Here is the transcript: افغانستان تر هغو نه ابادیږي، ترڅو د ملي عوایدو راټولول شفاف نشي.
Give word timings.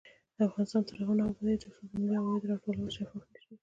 افغانستان 0.47 0.81
تر 0.87 0.95
هغو 0.99 1.13
نه 1.19 1.23
ابادیږي، 1.27 1.61
ترڅو 1.63 1.81
د 1.89 1.91
ملي 2.01 2.15
عوایدو 2.21 2.49
راټولول 2.51 2.89
شفاف 2.97 3.23
نشي. 3.33 3.53